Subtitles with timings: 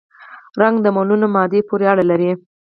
[0.61, 2.31] رنګ د ملونه مادې پورې اړه لري.